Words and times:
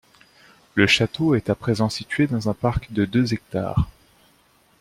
Le 0.73 0.87
château 0.87 1.35
est 1.35 1.51
à 1.51 1.53
présent 1.53 1.87
situé 1.87 2.25
dans 2.25 2.49
un 2.49 2.55
parc 2.55 2.91
de 2.91 3.05
deux 3.05 3.35
hectares. 3.35 3.87